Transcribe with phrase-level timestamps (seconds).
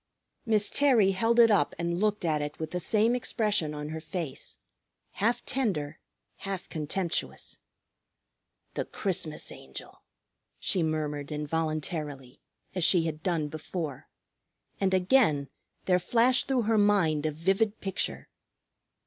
[0.47, 4.01] Miss Terry held it up and looked at it with the same expression on her
[4.01, 4.57] face,
[5.11, 5.99] half tender,
[6.37, 7.59] half contemptuous.
[8.73, 10.01] "The Christmas Angel!"
[10.59, 12.41] she murmured involuntarily,
[12.73, 14.09] as she had done before.
[14.79, 15.49] And again
[15.85, 18.27] there flashed through her mind a vivid picture.